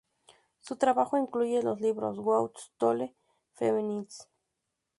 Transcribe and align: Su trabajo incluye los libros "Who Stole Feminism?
Su 0.61 0.77
trabajo 0.77 1.15
incluye 1.19 1.61
los 1.61 1.79
libros 1.79 2.17
"Who 2.17 2.51
Stole 2.57 3.13
Feminism? 3.53 4.25